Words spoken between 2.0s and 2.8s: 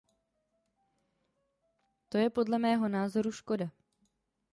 To je podle